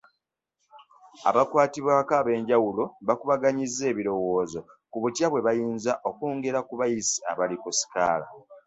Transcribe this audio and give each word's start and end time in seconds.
Abakwatibwako 1.29 2.13
ab'enjawulo 2.21 2.83
bakubaganyizza 3.07 3.83
ebirowoozo 3.91 4.59
ku 4.91 4.97
butya 5.03 5.27
bwe 5.29 5.45
bayinza 5.47 5.91
okwongera 6.09 6.59
ku 6.67 6.73
bayizi 6.79 7.17
abali 7.31 7.55
ku 7.63 7.69
sikaala. 7.77 8.27